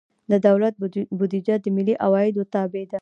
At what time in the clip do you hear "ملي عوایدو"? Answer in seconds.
1.75-2.49